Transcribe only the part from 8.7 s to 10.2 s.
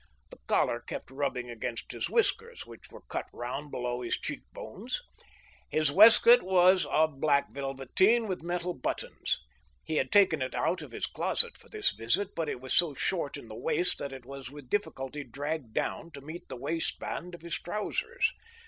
buttons. He had THE OVERTURE.